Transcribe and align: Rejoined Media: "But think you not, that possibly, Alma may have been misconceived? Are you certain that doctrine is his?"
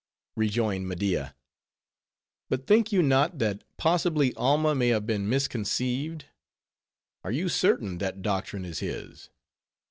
Rejoined 0.35 0.89
Media: 0.89 1.35
"But 2.49 2.65
think 2.65 2.91
you 2.91 3.03
not, 3.03 3.37
that 3.37 3.63
possibly, 3.77 4.33
Alma 4.33 4.73
may 4.73 4.87
have 4.87 5.05
been 5.05 5.29
misconceived? 5.29 6.25
Are 7.23 7.31
you 7.31 7.47
certain 7.47 7.99
that 7.99 8.23
doctrine 8.23 8.65
is 8.65 8.79
his?" 8.79 9.29